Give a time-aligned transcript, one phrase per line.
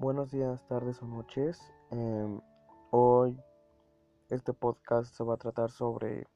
[0.00, 1.72] Buenos días, tardes o noches.
[1.92, 2.40] Em,
[2.90, 3.40] hoy
[4.28, 6.26] este podcast se va a tratar sobre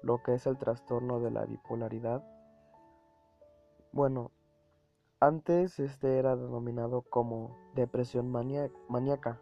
[0.00, 2.22] lo que es el trastorno de la bipolaridad.
[3.90, 4.30] Bueno,
[5.18, 9.40] antes este era denominado como depresión maníaca.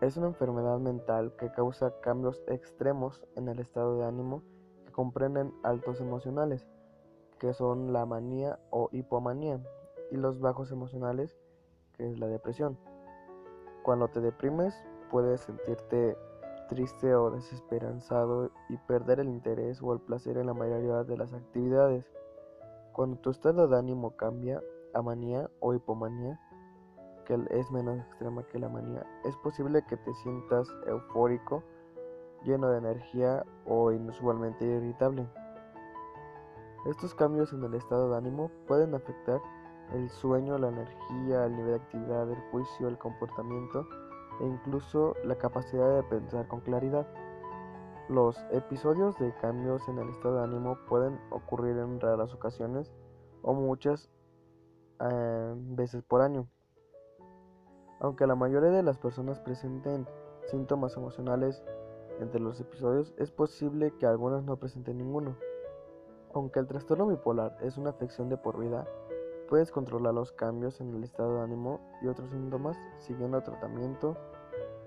[0.00, 4.42] Es una enfermedad mental que causa cambios extremos en el estado de ánimo
[4.86, 6.66] que comprenden altos emocionales,
[7.38, 9.62] que son la manía o hipomanía,
[10.10, 11.38] y los bajos emocionales,
[12.00, 12.78] es la depresión.
[13.82, 14.74] Cuando te deprimes
[15.10, 16.16] puedes sentirte
[16.68, 21.34] triste o desesperanzado y perder el interés o el placer en la mayoría de las
[21.34, 22.08] actividades.
[22.92, 24.62] Cuando tu estado de ánimo cambia
[24.94, 26.40] a manía o hipomanía,
[27.26, 31.62] que es menos extrema que la manía, es posible que te sientas eufórico,
[32.44, 35.28] lleno de energía o inusualmente irritable.
[36.86, 39.40] Estos cambios en el estado de ánimo pueden afectar
[39.92, 43.86] el sueño, la energía, el nivel de actividad, el juicio, el comportamiento
[44.40, 47.06] e incluso la capacidad de pensar con claridad.
[48.08, 52.92] Los episodios de cambios en el estado de ánimo pueden ocurrir en raras ocasiones
[53.42, 54.10] o muchas
[55.00, 56.46] eh, veces por año.
[58.00, 60.08] Aunque la mayoría de las personas presenten
[60.46, 61.62] síntomas emocionales
[62.20, 65.36] entre los episodios, es posible que algunas no presenten ninguno.
[66.34, 68.86] Aunque el trastorno bipolar es una afección de por vida,
[69.50, 74.16] Puedes controlar los cambios en el estado de ánimo y otros síntomas siguiendo tratamiento.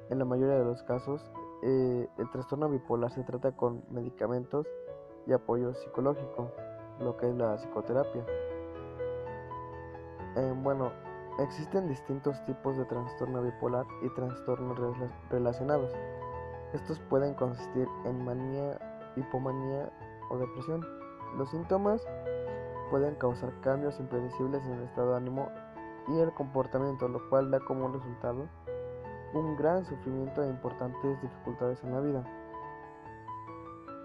[0.10, 1.30] En la mayoría de los casos,
[1.64, 4.66] eh, el trastorno bipolar se trata con medicamentos
[5.28, 6.50] y apoyo psicológico,
[7.02, 8.26] lo que es la psicoterapia.
[10.38, 10.94] Eh, bueno,
[11.40, 14.80] existen distintos tipos de trastorno bipolar y trastornos
[15.30, 15.92] relacionados.
[16.72, 18.80] Estos pueden consistir en manía,
[19.18, 19.92] hipomanía
[20.30, 20.88] o depresión.
[21.38, 22.02] Los síntomas
[22.94, 25.50] pueden causar cambios impredecibles en el estado de ánimo
[26.10, 28.48] y el comportamiento, lo cual da como resultado
[29.34, 32.24] un gran sufrimiento e importantes dificultades en la vida.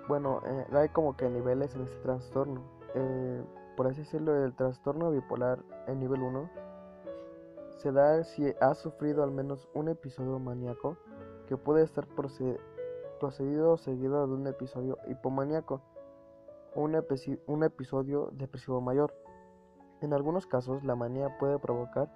[0.09, 2.63] Bueno, eh, hay como que niveles en este trastorno.
[2.95, 3.45] Eh,
[3.77, 6.49] por así decirlo, el trastorno bipolar en nivel 1
[7.77, 10.97] se da si has sufrido al menos un episodio maníaco
[11.47, 15.83] que puede estar procedido o seguido de un episodio hipomaníaco
[16.79, 17.05] un,
[17.47, 19.13] un episodio depresivo mayor.
[20.01, 22.09] En algunos casos, la manía puede provocar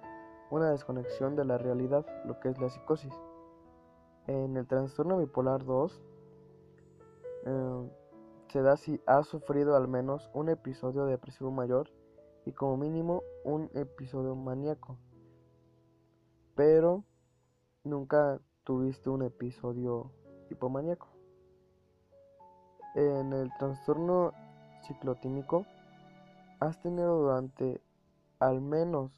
[0.51, 3.13] una desconexión de la realidad, lo que es la psicosis.
[4.27, 6.01] En el trastorno bipolar 2,
[7.45, 7.91] eh,
[8.47, 11.91] se da si ha sufrido al menos un episodio depresivo mayor
[12.45, 14.97] y como mínimo un episodio maníaco.
[16.55, 17.03] Pero
[17.83, 20.11] nunca tuviste un episodio
[20.49, 21.09] hipomaníaco.
[22.95, 24.31] En el trastorno
[24.83, 25.65] ciclotímico,
[26.59, 27.81] has tenido durante
[28.39, 29.11] al menos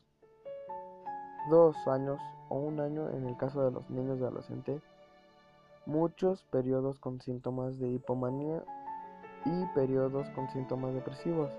[1.49, 4.81] dos años o un año en el caso de los niños y adolescentes,
[5.85, 8.63] muchos periodos con síntomas de hipomanía
[9.45, 11.51] y periodos con síntomas depresivos,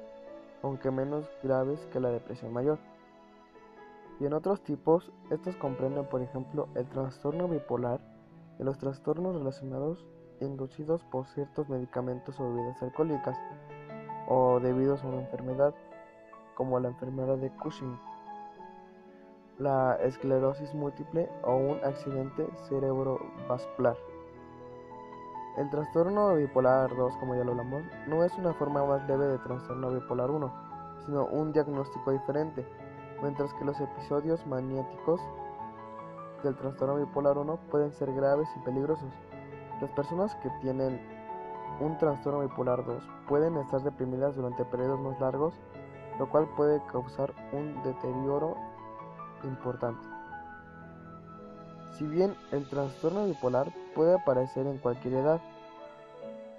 [0.63, 2.79] aunque menos graves que la depresión mayor.
[4.19, 8.01] Y en otros tipos, estos comprenden, por ejemplo, el trastorno bipolar
[8.59, 10.05] y los trastornos relacionados
[10.41, 13.37] inducidos por ciertos medicamentos o bebidas alcohólicas
[14.27, 15.75] o debido a una enfermedad,
[16.55, 17.99] como la enfermedad de Cushing,
[19.59, 23.97] la esclerosis múltiple o un accidente cerebrovascular.
[25.57, 29.39] El trastorno bipolar 2, como ya lo hablamos, no es una forma más leve de
[29.39, 30.53] trastorno bipolar 1,
[31.07, 32.67] sino un diagnóstico diferente,
[33.23, 35.21] mientras que los episodios maniáticos
[36.43, 39.11] del trastorno bipolar 1 pueden ser graves y peligrosos.
[39.81, 41.01] Las personas que tienen
[41.81, 45.55] un trastorno bipolar 2 pueden estar deprimidas durante periodos más largos,
[46.19, 48.57] lo cual puede causar un deterioro
[49.45, 50.07] importante.
[51.93, 55.41] Si bien el trastorno bipolar puede aparecer en cualquier edad,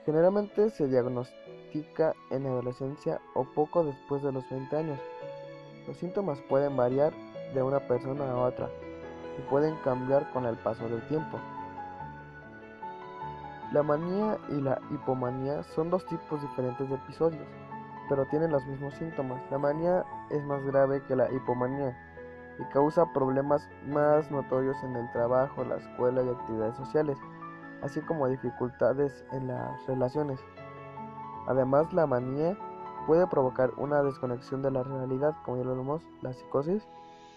[0.06, 5.00] generalmente se diagnostica en la adolescencia o poco después de los 20 años.
[5.88, 7.14] Los síntomas pueden variar
[7.54, 8.70] de una persona a otra
[9.38, 11.38] y pueden cambiar con el paso del tiempo.
[13.72, 17.46] La manía y la hipomanía son dos tipos diferentes de episodios,
[18.08, 19.42] pero tienen los mismos síntomas.
[19.52, 21.96] La manía es más grave que la hipomanía
[22.60, 27.18] y causa problemas más notorios en el trabajo, la escuela y actividades sociales,
[27.82, 30.40] así como dificultades en las relaciones.
[31.48, 32.58] Además, la manía
[33.06, 36.88] puede provocar una desconexión de la realidad, como ya lo vemos, la psicosis,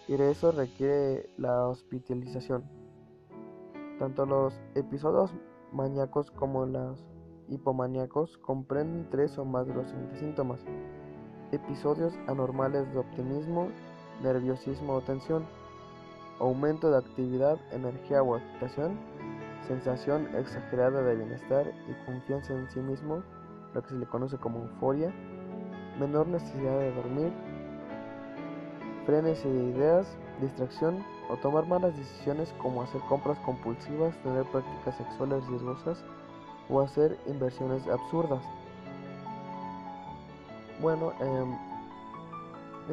[0.06, 2.64] y de eso requiere la hospitalización.
[3.98, 5.34] Tanto los episodios
[5.72, 7.04] maníacos como los
[7.48, 10.60] hipomaníacos comprenden tres o más de los siguientes síntomas.
[11.52, 13.68] Episodios anormales de optimismo,
[14.22, 15.46] nerviosismo o tensión.
[16.38, 18.98] aumento de actividad, energía o agitación,
[19.66, 23.22] sensación exagerada de bienestar y confianza en sí mismo,
[23.74, 25.12] lo que se le conoce como euforia,
[25.98, 27.32] menor necesidad de dormir,
[29.06, 30.06] frenes de ideas,
[30.40, 36.04] distracción o tomar malas decisiones como hacer compras compulsivas, tener prácticas sexuales riesgosas
[36.68, 38.42] o hacer inversiones absurdas.
[40.80, 41.56] Bueno, eh,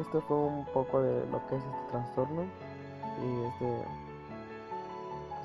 [0.00, 2.42] esto fue un poco de lo que es este trastorno
[3.22, 3.84] y este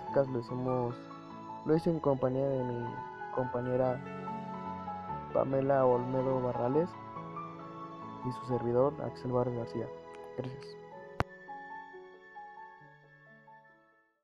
[0.08, 0.96] podcast lo hicimos
[1.66, 2.86] lo hice en compañía de mi
[3.34, 4.00] compañera
[5.34, 6.90] Pamela Olmedo Barrales
[8.26, 9.88] y su servidor Axel Barres García.
[10.38, 10.83] Gracias.